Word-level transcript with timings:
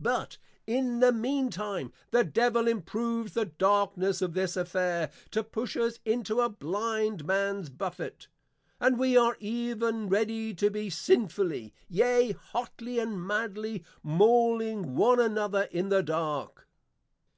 But 0.00 0.38
in 0.66 1.00
the 1.00 1.12
mean 1.12 1.50
time, 1.50 1.92
the 2.10 2.24
Devil 2.24 2.66
improves 2.68 3.34
the 3.34 3.44
Darkness 3.44 4.22
of 4.22 4.32
this 4.32 4.56
Affair, 4.56 5.10
to 5.30 5.44
push 5.44 5.76
us 5.76 5.98
into 6.06 6.40
a 6.40 6.48
Blind 6.48 7.26
Mans 7.26 7.68
Buffet, 7.68 8.28
and 8.80 8.98
we 8.98 9.14
are 9.18 9.36
even 9.40 10.08
ready 10.08 10.54
to 10.54 10.70
be 10.70 10.88
sinfully, 10.88 11.74
yea, 11.86 12.32
hotly, 12.32 12.98
and 12.98 13.20
madly, 13.22 13.84
mauling 14.02 14.96
one 14.96 15.20
another 15.20 15.64
in 15.64 15.90
the 15.90 16.02
dark. 16.02 16.66